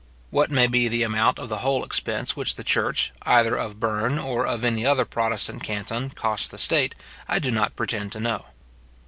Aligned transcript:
What 0.31 0.49
may 0.49 0.65
be 0.65 0.87
the 0.87 1.03
amount 1.03 1.37
of 1.37 1.47
the 1.49 1.59
whole 1.59 1.83
expense 1.83 2.35
which 2.35 2.55
the 2.55 2.63
church, 2.63 3.11
either 3.21 3.55
of 3.55 3.79
Berne, 3.79 4.17
or 4.17 4.47
of 4.47 4.63
any 4.63 4.83
other 4.83 5.05
protestant 5.05 5.61
canton, 5.63 6.09
costs 6.09 6.47
the 6.47 6.57
state, 6.57 6.95
I 7.27 7.37
do 7.37 7.51
not 7.51 7.75
pretend 7.75 8.11
to 8.13 8.19
know. 8.19 8.45